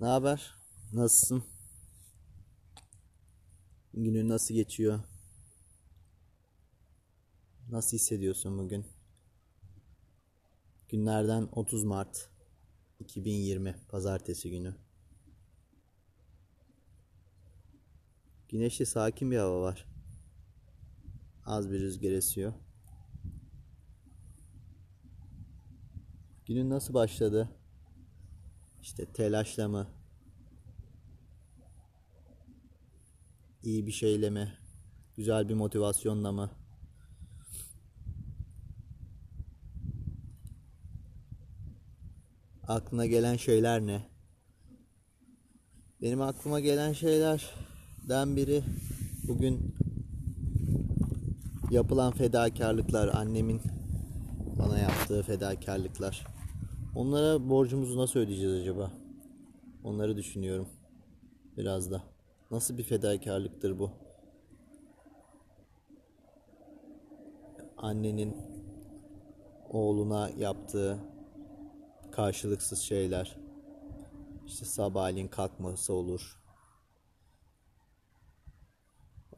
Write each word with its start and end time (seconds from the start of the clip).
Ne 0.00 0.06
haber? 0.06 0.54
Nasılsın? 0.92 1.44
Günün 3.94 4.28
nasıl 4.28 4.54
geçiyor? 4.54 5.00
Nasıl 7.70 7.96
hissediyorsun 7.96 8.58
bugün? 8.58 8.86
Günlerden 10.88 11.48
30 11.52 11.84
Mart 11.84 12.28
2020 12.98 13.74
Pazartesi 13.88 14.50
günü. 14.50 14.74
Güneşli 18.48 18.86
sakin 18.86 19.30
bir 19.30 19.38
hava 19.38 19.62
var. 19.62 19.86
Az 21.46 21.70
bir 21.70 21.80
rüzgar 21.80 22.10
esiyor. 22.10 22.52
Günün 26.46 26.70
nasıl 26.70 26.94
başladı? 26.94 27.59
İşte 28.82 29.06
telaşla 29.06 29.68
mı? 29.68 29.86
İyi 33.62 33.86
bir 33.86 33.92
şeyle 33.92 34.30
mi? 34.30 34.52
Güzel 35.16 35.48
bir 35.48 35.54
motivasyonla 35.54 36.32
mı? 36.32 36.50
Aklına 42.68 43.06
gelen 43.06 43.36
şeyler 43.36 43.80
ne? 43.80 44.02
Benim 46.02 46.20
aklıma 46.20 46.60
gelen 46.60 46.92
şeylerden 46.92 48.36
biri 48.36 48.62
bugün 49.28 49.74
yapılan 51.70 52.12
fedakarlıklar, 52.12 53.08
annemin 53.08 53.60
bana 54.58 54.78
yaptığı 54.78 55.22
fedakarlıklar. 55.22 56.39
Onlara 56.94 57.48
borcumuzu 57.48 57.98
nasıl 57.98 58.20
ödeyeceğiz 58.20 58.54
acaba? 58.62 58.92
Onları 59.84 60.16
düşünüyorum 60.16 60.68
biraz 61.56 61.90
da. 61.90 62.02
Nasıl 62.50 62.78
bir 62.78 62.82
fedakarlıktır 62.82 63.78
bu? 63.78 63.90
Annenin 67.76 68.36
oğluna 69.68 70.30
yaptığı 70.30 70.98
karşılıksız 72.12 72.78
şeyler. 72.78 73.36
İşte 74.46 74.64
sabahleyin 74.64 75.28
kalkması 75.28 75.92
olur. 75.92 76.40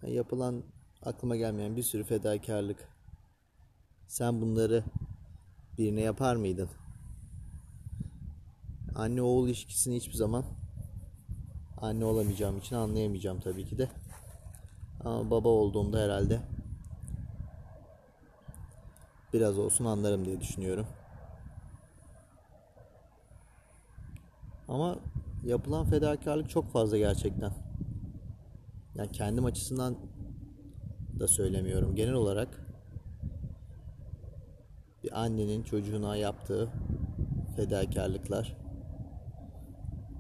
Yapılan 0.07 0.63
aklıma 1.03 1.37
gelmeyen 1.37 1.77
bir 1.77 1.83
sürü 1.83 2.05
fedakarlık. 2.05 2.89
Sen 4.07 4.41
bunları 4.41 4.85
birine 5.79 6.01
yapar 6.01 6.37
mıydın? 6.37 6.69
Anne 9.03 9.23
oğul 9.23 9.47
ilişkisini 9.47 9.97
hiçbir 9.97 10.15
zaman 10.15 10.45
anne 11.77 12.05
olamayacağım 12.05 12.59
için 12.59 12.77
anlayamayacağım 12.77 13.41
tabii 13.41 13.65
ki 13.65 13.79
de. 13.79 13.89
Ama 15.05 15.31
baba 15.31 15.49
olduğumda 15.49 15.99
herhalde 16.01 16.41
biraz 19.33 19.59
olsun 19.59 19.85
anlarım 19.85 20.25
diye 20.25 20.41
düşünüyorum. 20.41 20.87
Ama 24.69 24.99
yapılan 25.45 25.87
fedakarlık 25.87 26.51
çok 26.51 26.73
fazla 26.73 26.99
gerçekten. 26.99 27.53
Yani 28.95 29.13
kendim 29.13 29.45
açısından 29.45 29.97
da 31.21 31.29
söylemiyorum. 31.29 31.95
Genel 31.95 32.15
olarak 32.15 32.67
bir 35.05 35.23
annenin 35.23 35.63
çocuğuna 35.63 36.17
yaptığı 36.17 36.69
fedakarlıklar 37.57 38.62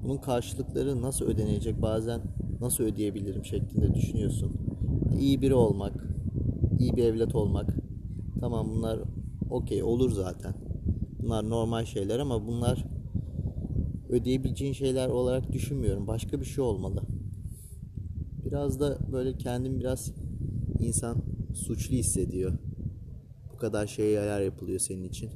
bunun 0.03 0.19
karşılıkları 0.19 1.03
nasıl 1.03 1.25
ödenecek 1.25 1.83
bazen 1.83 2.21
nasıl 2.61 2.85
ödeyebilirim 2.85 3.45
şeklinde 3.45 3.95
düşünüyorsun. 3.95 4.57
İyi 5.21 5.43
biri 5.43 5.55
olmak, 5.55 6.07
iyi 6.79 6.97
bir 6.97 7.05
evlat 7.05 7.35
olmak. 7.35 7.77
Tamam 8.41 8.71
bunlar 8.71 9.01
okey 9.51 9.83
olur 9.83 10.11
zaten. 10.11 10.55
Bunlar 11.23 11.51
normal 11.51 11.85
şeyler 11.85 12.19
ama 12.19 12.47
bunlar 12.47 12.85
ödeyebileceğin 14.09 14.73
şeyler 14.73 15.09
olarak 15.09 15.53
düşünmüyorum. 15.53 16.07
Başka 16.07 16.41
bir 16.41 16.45
şey 16.45 16.65
olmalı. 16.65 17.03
Biraz 18.45 18.81
da 18.81 18.99
böyle 19.13 19.37
kendim 19.37 19.81
biraz 19.81 20.13
insan 20.79 21.17
suçlu 21.55 21.97
hissediyor. 21.97 22.53
Bu 23.53 23.57
kadar 23.59 23.87
şeyler 23.87 24.41
yapılıyor 24.41 24.79
senin 24.79 25.05
için. 25.05 25.31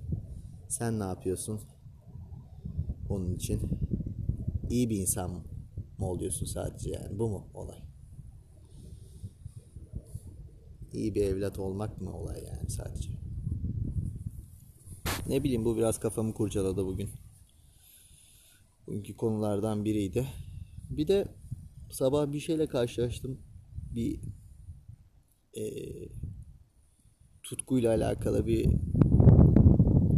Sen 0.69 1.01
ne 1.01 1.05
yapıyorsun? 1.05 1.61
Onun 3.09 3.35
için 3.35 3.61
iyi 4.71 4.91
bir 4.91 4.97
insan 4.97 5.31
mı 5.99 6.07
oluyorsun 6.07 6.47
sadece 6.47 6.91
yani 6.91 7.19
bu 7.19 7.29
mu 7.29 7.47
olay? 7.55 7.79
İyi 10.93 11.15
bir 11.15 11.23
evlat 11.23 11.59
olmak 11.59 12.01
mı 12.01 12.17
olay 12.17 12.45
yani 12.45 12.71
sadece? 12.71 13.11
Ne 15.29 15.45
bileyim 15.45 15.65
bu 15.65 15.77
biraz 15.77 16.01
kafamı 16.01 16.35
kurcaladı 16.35 16.87
bugün. 16.87 17.11
Bugünkü 18.87 19.17
konulardan 19.17 19.85
biriydi. 19.85 20.27
Bir 20.91 21.09
de 21.09 21.29
sabah 21.91 22.33
bir 22.33 22.41
şeyle 22.41 22.67
karşılaştım. 22.67 23.41
Bir 23.95 24.21
e, 25.55 25.65
tutkuyla 27.43 27.91
alakalı 27.91 28.47
bir 28.47 28.71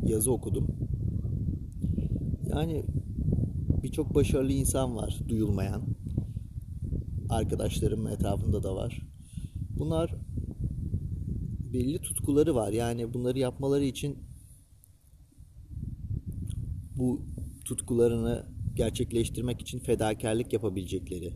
yazı 0.03 0.33
okudum. 0.33 0.67
Yani 2.47 2.85
birçok 3.89 4.15
başarılı 4.15 4.53
insan 4.53 4.97
var 4.97 5.19
duyulmayan. 5.29 5.83
Arkadaşlarım 7.29 8.07
etrafında 8.07 8.63
da 8.63 8.75
var. 8.75 9.03
Bunlar 9.79 10.15
belli 11.73 11.99
tutkuları 11.99 12.55
var. 12.55 12.73
Yani 12.73 13.15
bunları 13.15 13.39
yapmaları 13.39 13.85
için 13.85 14.19
bu 16.97 17.27
tutkularını 17.65 18.47
gerçekleştirmek 18.75 19.61
için 19.61 19.79
fedakarlık 19.79 20.53
yapabilecekleri, 20.53 21.33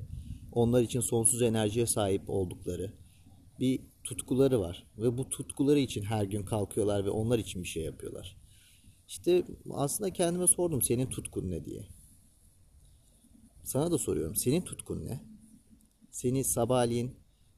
onlar 0.52 0.82
için 0.82 1.00
sonsuz 1.00 1.42
enerjiye 1.42 1.86
sahip 1.86 2.30
oldukları 2.30 2.92
bir 3.60 3.80
tutkuları 4.04 4.60
var 4.60 4.86
ve 4.98 5.18
bu 5.18 5.28
tutkuları 5.28 5.78
için 5.78 6.02
her 6.02 6.24
gün 6.24 6.44
kalkıyorlar 6.44 7.04
ve 7.04 7.10
onlar 7.10 7.38
için 7.38 7.62
bir 7.62 7.68
şey 7.68 7.84
yapıyorlar. 7.84 8.36
İşte 9.08 9.44
aslında 9.70 10.12
kendime 10.12 10.46
sordum 10.46 10.82
senin 10.82 11.06
tutkun 11.06 11.50
ne 11.50 11.64
diye. 11.64 12.01
Sana 13.64 13.90
da 13.90 13.98
soruyorum. 13.98 14.36
Senin 14.36 14.62
tutkun 14.62 15.06
ne? 15.06 15.20
Seni 16.10 16.44
sabahleyin 16.44 17.16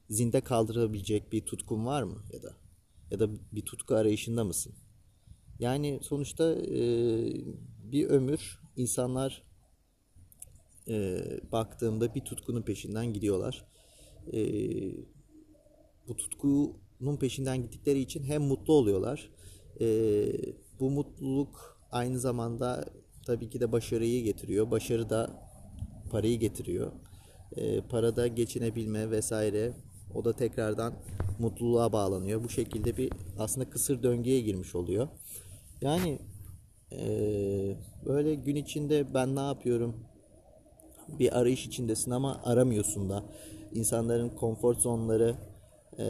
zinde 0.09 0.41
kaldırabilecek 0.41 1.31
bir 1.31 1.45
tutkun 1.45 1.85
var 1.85 2.03
mı 2.03 2.23
ya 2.33 2.43
da 2.43 2.57
ya 3.11 3.19
da 3.19 3.29
bir 3.51 3.61
tutku 3.61 3.95
arayışında 3.95 4.43
mısın? 4.43 4.73
Yani 5.59 5.99
sonuçta 6.01 6.55
e, 6.55 6.79
bir 7.83 8.07
ömür 8.09 8.59
insanlar 8.75 9.43
e, 10.87 11.21
baktığımda 11.51 12.15
bir 12.15 12.21
tutkunun 12.21 12.61
peşinden 12.61 13.13
gidiyorlar. 13.13 13.65
E, 14.33 14.39
bu 16.07 16.15
tutkunun 16.15 17.17
peşinden 17.19 17.61
gittikleri 17.61 17.99
için 17.99 18.23
hem 18.23 18.41
mutlu 18.41 18.73
oluyorlar. 18.73 19.29
E, 19.81 19.87
bu 20.79 20.91
mutluluk 20.91 21.79
aynı 21.91 22.19
zamanda 22.19 22.85
tabii 23.25 23.49
ki 23.49 23.59
de 23.59 23.71
başarıyı 23.71 24.23
getiriyor. 24.23 24.71
Başarı 24.71 25.09
da 25.09 25.45
parayı 26.11 26.39
getiriyor. 26.39 26.91
E, 27.55 27.81
parada 27.81 28.27
geçinebilme 28.27 29.11
vesaire 29.11 29.73
o 30.15 30.25
da 30.25 30.33
tekrardan 30.33 30.93
mutluluğa 31.39 31.93
bağlanıyor. 31.93 32.43
Bu 32.43 32.49
şekilde 32.49 32.97
bir 32.97 33.11
aslında 33.39 33.69
kısır 33.69 34.03
döngüye 34.03 34.41
girmiş 34.41 34.75
oluyor. 34.75 35.07
Yani 35.81 36.19
e, 36.91 37.07
böyle 38.05 38.35
gün 38.35 38.55
içinde 38.55 39.13
ben 39.13 39.35
ne 39.35 39.39
yapıyorum? 39.39 39.95
Bir 41.19 41.39
arayış 41.39 41.65
içindesin 41.65 42.11
ama 42.11 42.41
aramıyorsun 42.43 43.09
da. 43.09 43.23
İnsanların 43.73 44.29
konfor 44.29 44.75
zonları 44.75 45.35
e, 45.99 46.05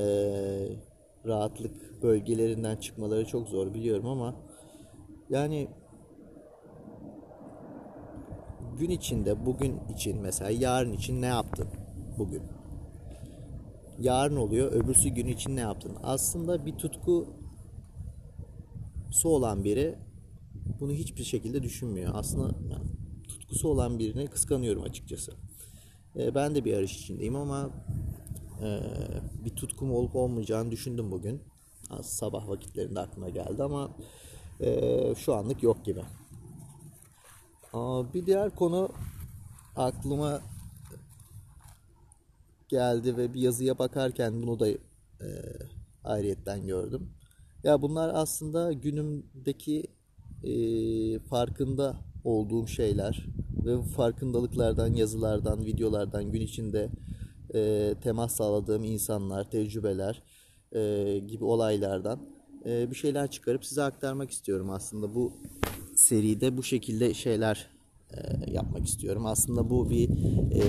rahatlık 1.26 2.04
bölgelerinden 2.04 2.76
çıkmaları 2.76 3.26
çok 3.26 3.48
zor 3.48 3.74
biliyorum 3.74 4.08
ama 4.08 4.36
yani 5.30 5.68
gün 8.78 8.90
içinde 8.90 9.46
bugün 9.46 9.80
için 9.96 10.22
mesela 10.22 10.50
yarın 10.50 10.94
için 10.94 11.22
ne 11.22 11.26
yaptın 11.26 11.68
bugün? 12.18 12.44
Yarın 14.00 14.36
oluyor 14.36 14.72
öbürsü 14.72 15.10
gün 15.10 15.28
için 15.28 15.56
ne 15.56 15.60
yaptın? 15.60 15.98
Aslında 16.04 16.66
bir 16.66 16.74
tutku 16.78 17.28
su 19.12 19.30
olan 19.30 19.64
biri 19.64 19.96
bunu 20.80 20.92
hiçbir 20.94 21.24
şekilde 21.24 21.64
düşünmüyor. 21.64 22.12
Aslında 22.16 22.56
yani, 22.70 22.86
tutkusu 23.28 23.70
olan 23.70 24.00
birini 24.00 24.28
kıskanıyorum 24.28 24.84
açıkçası. 24.84 25.32
E, 26.16 26.36
ben 26.36 26.56
de 26.56 26.66
bir 26.66 26.74
arayış 26.74 27.00
içindeyim 27.00 27.36
ama 27.36 27.70
e, 28.62 28.80
bir 29.46 29.50
tutkum 29.50 29.92
olup 29.92 30.16
olmayacağını 30.16 30.72
düşündüm 30.72 31.12
bugün. 31.12 31.42
Az 31.90 32.06
sabah 32.06 32.48
vakitlerinde 32.48 33.00
aklıma 33.00 33.30
geldi 33.30 33.64
ama 33.64 33.92
e, 34.62 35.16
şu 35.18 35.34
anlık 35.34 35.64
yok 35.64 35.86
gibi. 35.86 36.02
Bir 38.14 38.26
diğer 38.26 38.56
konu 38.56 38.90
aklıma 39.76 40.42
geldi 42.68 43.18
ve 43.18 43.34
bir 43.34 43.42
yazıya 43.42 43.78
bakarken 43.78 44.42
bunu 44.42 44.60
da 44.60 44.70
e, 44.70 44.78
ayrıyetten 46.04 46.68
gördüm. 46.68 47.10
Ya 47.64 47.82
bunlar 47.82 48.12
aslında 48.14 48.74
günümdeki 48.74 49.84
e, 50.44 50.54
farkında 51.20 51.98
olduğum 52.24 52.68
şeyler 52.68 53.26
ve 53.66 53.82
farkındalıklardan, 53.82 54.94
yazılardan, 54.94 55.66
videolardan, 55.66 56.32
gün 56.32 56.42
içinde 56.42 56.90
e, 57.54 57.94
temas 58.02 58.36
sağladığım 58.36 58.84
insanlar, 58.84 59.50
tecrübeler 59.50 60.24
e, 60.72 61.18
gibi 61.28 61.44
olaylardan 61.44 62.20
e, 62.66 62.92
bir 62.92 62.96
şeyler 62.96 63.32
çıkarıp 63.32 63.66
size 63.66 63.84
aktarmak 63.84 64.32
istiyorum 64.32 64.70
aslında. 64.70 65.16
Bu 65.16 65.34
seride 66.06 66.58
bu 66.58 66.64
şekilde 66.64 67.14
şeyler 67.14 67.68
e, 68.12 68.52
yapmak 68.52 68.86
istiyorum. 68.86 69.26
Aslında 69.26 69.70
bu 69.70 69.90
bir 69.90 70.10
e, 70.52 70.64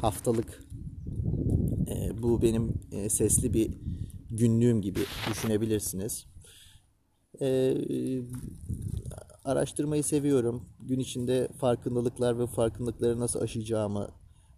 haftalık, 0.00 0.64
e, 1.88 2.22
bu 2.22 2.42
benim 2.42 2.74
e, 2.92 3.08
sesli 3.08 3.54
bir 3.54 3.70
günlüğüm 4.30 4.82
gibi 4.82 5.00
düşünebilirsiniz. 5.30 6.26
E, 7.40 7.74
araştırmayı 9.44 10.04
seviyorum. 10.04 10.62
Gün 10.80 10.98
içinde 10.98 11.48
farkındalıklar 11.60 12.38
ve 12.38 12.46
farkındalıkları 12.46 13.20
nasıl 13.20 13.40
aşacağımı, 13.40 14.08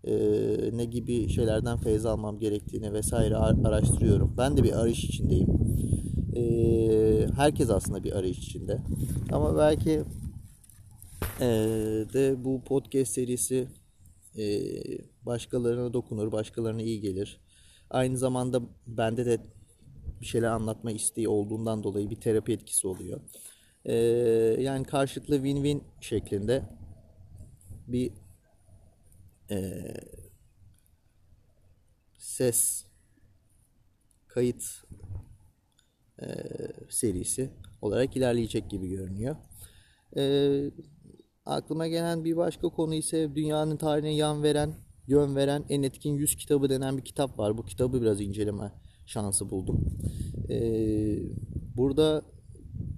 e, 0.04 0.14
ne 0.72 0.84
gibi 0.84 1.28
şeylerden 1.28 1.78
feyz 1.78 2.06
almam 2.06 2.38
gerektiğini 2.38 2.92
vesaire 2.92 3.36
araştırıyorum. 3.36 4.34
Ben 4.38 4.56
de 4.56 4.62
bir 4.62 4.72
arayış 4.72 5.04
içindeyim. 5.04 5.48
E, 6.38 7.26
herkes 7.36 7.70
aslında 7.70 8.04
bir 8.04 8.12
arayış 8.12 8.38
içinde. 8.38 8.78
Ama 9.32 9.58
belki 9.58 10.02
e, 11.40 11.46
de 12.12 12.44
bu 12.44 12.64
podcast 12.64 13.12
serisi 13.12 13.68
e, 14.38 14.44
başkalarına 15.26 15.92
dokunur, 15.92 16.32
başkalarına 16.32 16.82
iyi 16.82 17.00
gelir. 17.00 17.40
Aynı 17.90 18.18
zamanda 18.18 18.62
bende 18.86 19.26
de 19.26 19.38
bir 20.20 20.26
şeyler 20.26 20.48
anlatma 20.48 20.90
isteği 20.90 21.28
olduğundan 21.28 21.82
dolayı 21.82 22.10
bir 22.10 22.20
terapi 22.20 22.52
etkisi 22.52 22.86
oluyor. 22.88 23.20
Ee, 23.84 23.94
yani 24.60 24.84
karşılıklı 24.84 25.36
win-win 25.36 25.80
şeklinde 26.00 26.62
bir 27.86 28.12
e, 29.50 29.82
ses 32.18 32.84
kayıt 34.26 34.64
e, 36.22 36.26
serisi 36.90 37.50
olarak 37.82 38.16
ilerleyecek 38.16 38.70
gibi 38.70 38.88
görünüyor. 38.88 39.36
E, 40.16 40.22
aklıma 41.46 41.88
gelen 41.88 42.24
bir 42.24 42.36
başka 42.36 42.68
konu 42.68 42.94
ise 42.94 43.34
dünyanın 43.34 43.76
tarihine 43.76 44.14
yan 44.14 44.42
veren, 44.42 44.74
yön 45.06 45.36
veren 45.36 45.64
en 45.68 45.82
etkin 45.82 46.14
100 46.14 46.36
kitabı 46.36 46.70
denen 46.70 46.96
bir 46.96 47.04
kitap 47.04 47.38
var. 47.38 47.58
Bu 47.58 47.64
kitabı 47.64 48.02
biraz 48.02 48.20
inceleme 48.20 48.72
şansı 49.06 49.50
buldum. 49.50 49.80
E, 50.50 50.58
burada 51.76 52.22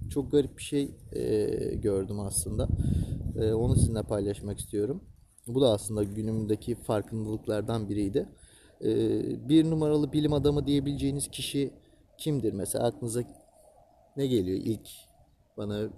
çok 0.09 0.31
garip 0.31 0.57
bir 0.57 0.63
şey 0.63 0.91
e, 1.11 1.45
gördüm 1.75 2.19
aslında. 2.19 2.67
E, 3.35 3.53
onu 3.53 3.75
sizinle 3.75 4.03
paylaşmak 4.03 4.59
istiyorum. 4.59 5.01
Bu 5.47 5.61
da 5.61 5.71
aslında 5.71 6.03
günümdeki 6.03 6.75
farkındalıklardan 6.75 7.89
biriydi. 7.89 8.29
E, 8.81 8.89
bir 9.49 9.69
numaralı 9.69 10.13
bilim 10.13 10.33
adamı 10.33 10.67
diyebileceğiniz 10.67 11.27
kişi 11.27 11.71
kimdir? 12.21 12.53
Mesela 12.53 12.85
aklınıza 12.85 13.23
ne 14.17 14.27
geliyor 14.27 14.59
ilk 14.63 14.89
bana 15.57 15.89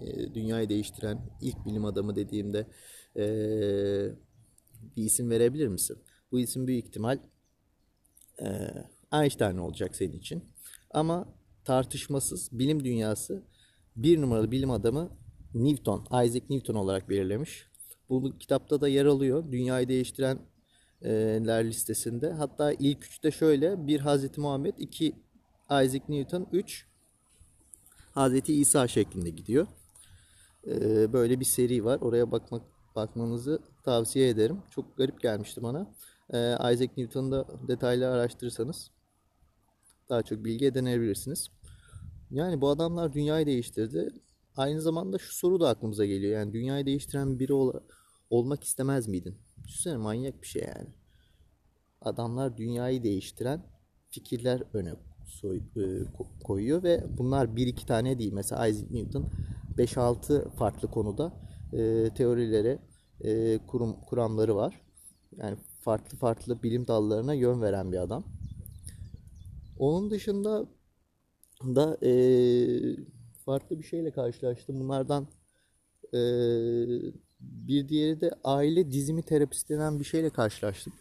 e, 0.00 0.34
dünyayı 0.34 0.68
değiştiren 0.68 1.18
ilk 1.40 1.66
bilim 1.66 1.84
adamı 1.84 2.16
dediğimde 2.16 2.66
e, 3.16 3.24
bir 4.96 5.04
isim 5.04 5.30
verebilir 5.30 5.68
misin? 5.68 5.98
Bu 6.32 6.40
isim 6.40 6.66
büyük 6.66 6.86
ihtimal 6.86 7.18
e, 8.42 8.46
Einstein 9.12 9.56
olacak 9.56 9.96
senin 9.96 10.18
için. 10.18 10.44
Ama 10.90 11.34
tartışmasız 11.64 12.58
bilim 12.58 12.84
dünyası 12.84 13.42
bir 13.96 14.20
numaralı 14.20 14.50
bilim 14.50 14.70
adamı 14.70 15.16
Newton, 15.54 16.04
Isaac 16.04 16.50
Newton 16.50 16.74
olarak 16.74 17.08
belirlemiş. 17.08 17.66
Bu 18.08 18.38
kitapta 18.38 18.80
da 18.80 18.88
yer 18.88 19.06
alıyor. 19.06 19.52
Dünyayı 19.52 19.88
değiştirenler 19.88 21.64
listesinde. 21.64 22.30
Hatta 22.30 22.72
ilk 22.72 23.04
üçte 23.04 23.30
şöyle. 23.30 23.86
Bir 23.86 24.00
Hazreti 24.00 24.40
Muhammed, 24.40 24.74
iki 24.78 25.14
Isaac 25.70 26.08
Newton, 26.08 26.46
üç 26.52 26.86
Hazreti 28.14 28.54
İsa 28.54 28.88
şeklinde 28.88 29.30
gidiyor. 29.30 29.66
Ee, 30.66 31.12
böyle 31.12 31.40
bir 31.40 31.44
seri 31.44 31.84
var. 31.84 32.00
Oraya 32.00 32.32
bakmak 32.32 32.62
bakmanızı 32.96 33.62
tavsiye 33.84 34.28
ederim. 34.28 34.62
Çok 34.70 34.96
garip 34.96 35.20
gelmişti 35.20 35.62
bana. 35.62 35.94
Ee, 36.32 36.54
Isaac 36.54 36.90
Newton'da 36.96 37.46
detaylı 37.68 38.10
araştırırsanız 38.10 38.90
daha 40.08 40.22
çok 40.22 40.44
bilgi 40.44 40.66
edinebilirsiniz. 40.66 41.50
Yani 42.30 42.60
bu 42.60 42.68
adamlar 42.68 43.12
dünyayı 43.12 43.46
değiştirdi. 43.46 44.08
Aynı 44.56 44.80
zamanda 44.80 45.18
şu 45.18 45.34
soru 45.34 45.60
da 45.60 45.68
aklımıza 45.68 46.04
geliyor. 46.04 46.32
Yani 46.32 46.52
dünyayı 46.52 46.86
değiştiren 46.86 47.38
biri 47.38 47.52
ol 47.52 47.74
olmak 48.30 48.64
istemez 48.64 49.08
miydin? 49.08 49.38
Düşünsene 49.64 49.96
manyak 49.96 50.42
bir 50.42 50.46
şey 50.46 50.62
yani. 50.62 50.88
Adamlar 52.00 52.56
dünyayı 52.56 53.02
değiştiren 53.02 53.66
fikirler 54.10 54.62
öne 54.72 54.94
soy, 55.30 55.56
e, 55.56 55.82
koyuyor 56.44 56.82
ve 56.82 57.04
bunlar 57.18 57.56
bir 57.56 57.66
iki 57.66 57.86
tane 57.86 58.18
değil. 58.18 58.32
Mesela 58.32 58.66
Isaac 58.66 58.90
Newton 58.90 59.26
5-6 59.76 60.50
farklı 60.50 60.90
konuda 60.90 61.32
e, 61.72 62.10
teorilere, 62.14 62.78
e, 63.20 63.58
kurum 63.66 64.00
kuramları 64.00 64.56
var. 64.56 64.80
Yani 65.36 65.56
farklı 65.80 66.18
farklı 66.18 66.62
bilim 66.62 66.86
dallarına 66.86 67.34
yön 67.34 67.62
veren 67.62 67.92
bir 67.92 67.98
adam. 67.98 68.24
Onun 69.78 70.10
dışında 70.10 70.66
da 71.64 72.06
e, 72.06 72.12
farklı 73.44 73.78
bir 73.78 73.84
şeyle 73.84 74.10
karşılaştım. 74.10 74.80
Bunlardan 74.80 75.26
e, 76.14 76.20
bir 77.40 77.88
diğeri 77.88 78.20
de 78.20 78.30
aile 78.44 78.92
dizimi 78.92 79.22
terapisi 79.22 79.68
denen 79.68 79.98
bir 79.98 80.04
şeyle 80.04 80.30
karşılaştım. 80.30 80.92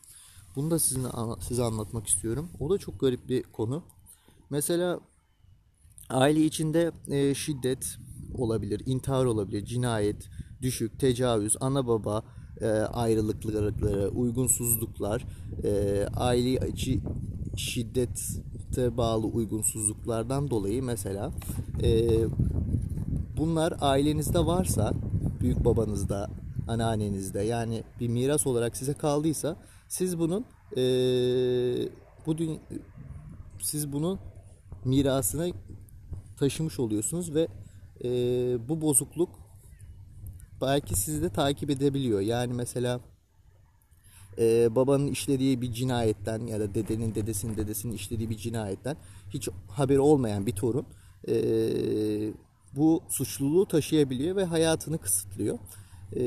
Bunu 0.55 0.71
da 0.71 0.79
sizinle 0.79 1.07
size 1.41 1.63
anlatmak 1.63 2.07
istiyorum. 2.07 2.49
O 2.59 2.69
da 2.69 2.77
çok 2.77 2.99
garip 2.99 3.29
bir 3.29 3.43
konu. 3.43 3.83
Mesela 4.49 4.99
aile 6.09 6.45
içinde 6.45 6.91
e, 7.07 7.35
şiddet 7.35 7.97
olabilir, 8.33 8.81
intihar 8.85 9.25
olabilir, 9.25 9.65
cinayet, 9.65 10.29
düşük, 10.61 10.99
tecavüz, 10.99 11.55
ana 11.59 11.87
baba 11.87 12.23
e, 12.61 12.67
ayrılıkları, 12.67 14.09
uygunsuzluklar, 14.09 15.25
e, 15.63 16.05
aile 16.15 16.69
içi 16.69 17.01
şiddete 17.57 18.97
bağlı 18.97 19.27
uygunsuzluklardan 19.27 20.49
dolayı 20.49 20.83
mesela 20.83 21.31
e, 21.83 22.09
bunlar 23.37 23.73
ailenizde 23.81 24.39
varsa 24.45 24.93
büyük 25.41 25.65
babanızda 25.65 26.29
anneannenizde 26.67 27.41
yani 27.41 27.83
bir 27.99 28.07
miras 28.07 28.47
olarak 28.47 28.77
size 28.77 28.93
kaldıysa 28.93 29.55
siz 29.87 30.19
bunun 30.19 30.45
e, 30.77 30.81
bu 32.25 32.35
siz 33.61 33.93
bunun 33.93 34.19
mirasını 34.85 35.53
taşımış 36.37 36.79
oluyorsunuz 36.79 37.33
ve 37.33 37.47
e, 38.03 38.09
bu 38.69 38.81
bozukluk 38.81 39.29
belki 40.61 40.95
sizi 40.95 41.21
de 41.21 41.29
takip 41.29 41.69
edebiliyor. 41.69 42.21
Yani 42.21 42.53
mesela 42.53 42.99
e, 44.37 44.75
babanın 44.75 45.07
işlediği 45.07 45.61
bir 45.61 45.71
cinayetten 45.71 46.39
ya 46.47 46.59
da 46.59 46.75
dedenin 46.75 47.15
dedesinin 47.15 47.57
dedesinin 47.57 47.93
işlediği 47.93 48.29
bir 48.29 48.37
cinayetten 48.37 48.97
hiç 49.29 49.49
haberi 49.67 49.99
olmayan 49.99 50.45
bir 50.45 50.55
torun 50.55 50.85
e, 51.27 51.33
bu 52.75 53.03
suçluluğu 53.09 53.67
taşıyabiliyor 53.67 54.35
ve 54.35 54.45
hayatını 54.45 54.97
kısıtlıyor. 54.97 55.59
E, 56.15 56.19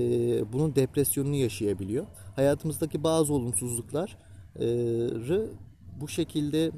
bunun 0.52 0.74
depresyonunu 0.74 1.36
yaşayabiliyor. 1.36 2.06
Hayatımızdaki 2.36 3.04
bazı 3.04 3.34
olumsuzlukları 3.34 4.10
bu 6.00 6.08
şekilde 6.08 6.70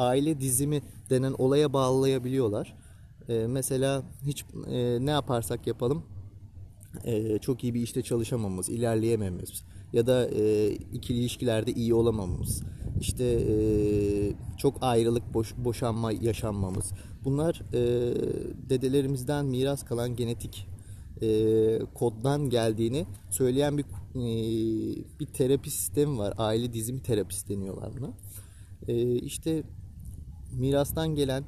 aile 0.00 0.40
dizimi 0.40 0.82
denen 1.10 1.34
olaya 1.38 1.72
bağlayabiliyorlar. 1.72 2.76
E, 3.28 3.46
mesela 3.46 4.02
hiç 4.26 4.44
e, 4.70 4.98
ne 5.00 5.10
yaparsak 5.10 5.66
yapalım 5.66 6.02
e, 7.04 7.38
çok 7.38 7.64
iyi 7.64 7.74
bir 7.74 7.82
işte 7.82 8.02
çalışamamız, 8.02 8.68
ilerleyemememiz 8.68 9.64
ya 9.92 10.06
da 10.06 10.28
e, 10.28 10.70
ikili 10.70 11.18
ilişkilerde 11.18 11.72
iyi 11.72 11.94
olamamamız, 11.94 12.62
işte 13.00 13.24
e, 13.24 13.54
çok 14.58 14.74
ayrılık, 14.80 15.34
boş, 15.34 15.54
boşanma 15.56 16.12
yaşanmamız. 16.12 16.92
Bunlar 17.24 17.62
e, 17.72 17.80
dedelerimizden 18.68 19.46
miras 19.46 19.84
kalan 19.84 20.16
genetik 20.16 20.66
e, 21.22 21.78
koddan 21.94 22.50
geldiğini 22.50 23.06
söyleyen 23.30 23.78
bir 23.78 23.84
e, 24.14 24.24
bir 25.20 25.26
terapi 25.26 25.70
sistemi 25.70 26.18
var. 26.18 26.34
Aile 26.38 26.72
dizim 26.72 26.98
terapisi 26.98 27.48
deniyorlar 27.48 27.90
buna. 27.98 28.10
E, 28.88 29.14
işte 29.14 29.62
mirastan 30.52 31.14
gelen 31.14 31.44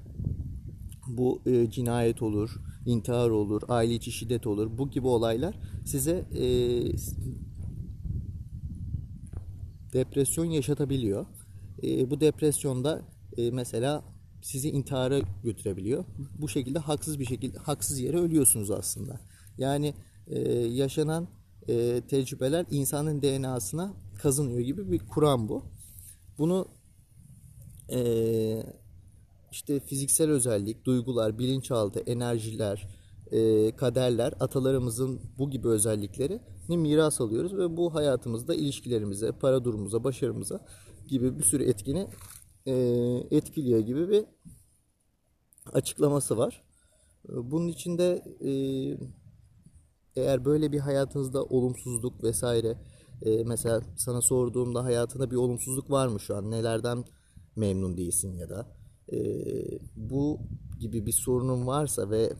bu 1.06 1.42
e, 1.46 1.70
cinayet 1.70 2.22
olur, 2.22 2.50
intihar 2.86 3.30
olur, 3.30 3.62
aile 3.68 3.94
içi 3.94 4.12
şiddet 4.12 4.46
olur. 4.46 4.78
Bu 4.78 4.90
gibi 4.90 5.06
olaylar 5.06 5.58
size 5.84 6.24
e, 6.34 6.44
depresyon 9.92 10.44
yaşatabiliyor. 10.44 11.26
E, 11.82 12.10
bu 12.10 12.20
depresyonda 12.20 13.02
e, 13.36 13.50
mesela 13.50 14.04
sizi 14.42 14.70
intihara 14.70 15.20
götürebiliyor. 15.44 16.04
Bu 16.38 16.48
şekilde 16.48 16.78
haksız 16.78 17.18
bir 17.18 17.24
şekilde 17.24 17.58
haksız 17.58 18.00
yere 18.00 18.16
ölüyorsunuz 18.16 18.70
aslında. 18.70 19.20
Yani 19.58 19.94
e, 20.26 20.40
yaşanan 20.50 21.28
e, 21.68 22.00
tecrübeler 22.08 22.66
insanın 22.70 23.22
DNA'sına 23.22 23.94
kazınıyor 24.18 24.60
gibi 24.60 24.92
bir 24.92 24.98
kuram 24.98 25.48
bu. 25.48 25.64
Bunu 26.38 26.68
e, 27.92 28.00
işte 29.52 29.80
fiziksel 29.80 30.30
özellik, 30.30 30.84
duygular, 30.84 31.38
bilinçaltı, 31.38 32.00
enerjiler, 32.00 32.88
e, 33.32 33.70
kaderler, 33.76 34.34
atalarımızın 34.40 35.20
bu 35.38 35.50
gibi 35.50 35.68
özellikleri 35.68 36.40
miras 36.68 37.20
alıyoruz 37.20 37.56
ve 37.56 37.76
bu 37.76 37.94
hayatımızda 37.94 38.54
ilişkilerimize, 38.54 39.32
para 39.32 39.64
durumumuza, 39.64 40.04
başarımıza 40.04 40.66
gibi 41.08 41.38
bir 41.38 41.42
sürü 41.42 41.64
etkini 41.64 42.08
e, 42.66 42.74
etkiliyor 43.30 43.80
gibi 43.80 44.08
bir 44.08 44.24
açıklaması 45.72 46.38
var. 46.38 46.62
E, 47.28 47.50
Bunun 47.50 47.68
içinde 47.68 48.22
eğer 50.16 50.44
böyle 50.44 50.72
bir 50.72 50.78
hayatınızda 50.78 51.44
olumsuzluk 51.44 52.24
vesaire 52.24 52.78
mesela 53.46 53.80
sana 53.96 54.20
sorduğumda 54.20 54.84
hayatında 54.84 55.30
bir 55.30 55.36
olumsuzluk 55.36 55.90
var 55.90 56.08
mı 56.08 56.20
şu 56.20 56.36
an? 56.36 56.50
Nelerden 56.50 57.04
memnun 57.56 57.96
değilsin 57.96 58.32
ya 58.32 58.48
da 58.48 58.81
e, 59.12 59.18
bu 59.96 60.40
gibi 60.80 61.06
bir 61.06 61.12
sorunun 61.12 61.66
varsa 61.66 62.10
ve 62.10 62.32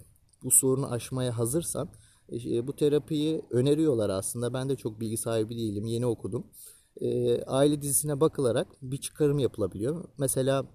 bu 0.45 0.50
sorunu 0.50 0.92
aşmaya 0.92 1.38
hazırsan 1.38 1.88
e, 2.33 2.66
bu 2.66 2.76
terapiyi 2.76 3.42
öneriyorlar 3.50 4.11
aslında. 4.11 4.54
Ben 4.54 4.69
de 4.69 4.76
çok 4.76 5.00
bilgi 5.00 5.16
sahibi 5.16 5.57
değilim. 5.57 5.87
Yeni 5.87 6.07
okudum. 6.07 6.47
E, 7.00 7.42
aile 7.45 7.83
dizisine 7.83 8.21
bakılarak 8.21 8.69
bir 8.83 8.97
çıkarım 8.97 9.38
yapılabiliyor. 9.38 10.04
Mesela 10.19 10.66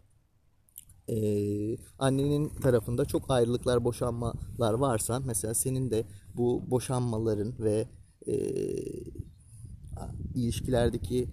e, 1.10 1.18
annenin 2.00 2.50
tarafında 2.50 3.06
çok 3.06 3.32
ayrılıklar, 3.32 3.84
boşanmalar 3.84 4.74
varsa 4.74 5.20
mesela 5.20 5.54
senin 5.54 5.92
de 5.92 6.06
bu 6.36 6.64
boşanmaların 6.72 7.54
ve 7.60 7.88
e, 8.28 8.36
ilişkilerdeki 10.36 11.30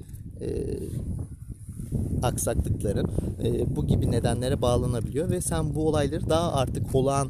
aksaklıkların 2.22 3.10
e, 3.44 3.76
bu 3.76 3.86
gibi 3.86 4.10
nedenlere 4.10 4.62
bağlanabiliyor 4.62 5.30
ve 5.30 5.40
sen 5.40 5.74
bu 5.74 5.88
olayları 5.88 6.30
daha 6.30 6.52
artık 6.52 6.94
olağan 6.94 7.28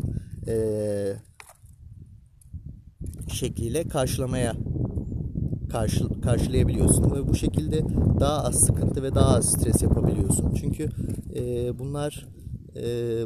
e, 0.48 0.56
şekliyle 3.28 3.88
karşılamaya 3.88 4.54
karşı, 5.70 6.20
karşılayabiliyorsun 6.20 7.10
ve 7.10 7.28
bu 7.28 7.34
şekilde 7.34 7.82
daha 8.20 8.44
az 8.44 8.60
sıkıntı 8.60 9.02
ve 9.02 9.14
daha 9.14 9.36
az 9.36 9.50
stres 9.50 9.82
yapabiliyorsun. 9.82 10.54
Çünkü 10.54 10.88
e, 11.34 11.78
bunlar 11.78 12.26
e, 12.76 12.84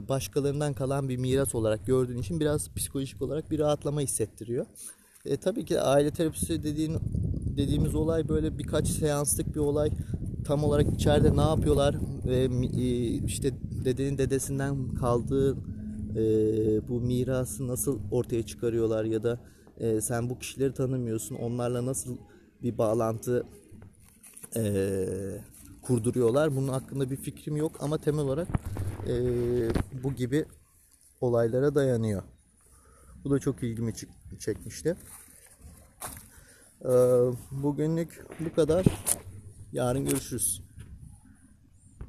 başkalarından 0.08 0.72
kalan 0.72 1.08
bir 1.08 1.16
miras 1.16 1.54
olarak 1.54 1.86
gördüğün 1.86 2.18
için 2.18 2.40
biraz 2.40 2.74
psikolojik 2.74 3.22
olarak 3.22 3.50
bir 3.50 3.58
rahatlama 3.58 4.00
hissettiriyor. 4.00 4.66
E, 5.24 5.36
tabii 5.36 5.64
ki 5.64 5.80
aile 5.80 6.10
terapisi 6.10 6.62
dediğin 6.62 6.98
dediğimiz 7.56 7.94
olay 7.94 8.28
böyle 8.28 8.58
birkaç 8.58 8.88
seanslık 8.88 9.54
bir 9.54 9.60
olay. 9.60 9.90
Tam 10.48 10.64
olarak 10.64 10.92
içeride 10.94 11.36
ne 11.36 11.40
yapıyorlar 11.40 11.96
ve 12.26 12.48
e, 12.76 12.86
işte 13.26 13.52
dedenin 13.84 14.18
dedesinden 14.18 14.94
kaldığı 14.94 15.52
e, 16.16 16.22
bu 16.88 17.00
mirası 17.00 17.68
nasıl 17.68 18.00
ortaya 18.10 18.46
çıkarıyorlar 18.46 19.04
ya 19.04 19.22
da 19.22 19.40
e, 19.78 20.00
sen 20.00 20.30
bu 20.30 20.38
kişileri 20.38 20.74
tanımıyorsun 20.74 21.34
onlarla 21.34 21.86
nasıl 21.86 22.16
bir 22.62 22.78
bağlantı 22.78 23.46
kurduruyorlar 25.82 26.56
bunun 26.56 26.68
hakkında 26.68 27.10
bir 27.10 27.16
fikrim 27.16 27.56
yok 27.56 27.72
ama 27.80 27.98
temel 27.98 28.24
olarak 28.24 28.48
bu 30.04 30.14
gibi 30.14 30.44
olaylara 31.20 31.74
dayanıyor. 31.74 32.22
Bu 33.24 33.30
da 33.30 33.38
çok 33.38 33.62
ilgimi 33.62 33.94
çek- 33.94 34.40
çekmişti. 34.40 34.96
Bugünlük 37.50 38.26
bu 38.40 38.54
kadar. 38.54 38.84
Yarın 39.72 40.04
görüşürüz. 40.04 40.67